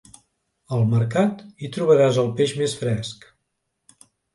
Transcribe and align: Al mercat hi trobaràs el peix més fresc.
Al 0.77 0.81
mercat 0.93 1.45
hi 1.65 1.71
trobaràs 1.77 2.21
el 2.25 2.35
peix 2.41 2.59
més 2.65 2.77
fresc. 2.85 3.33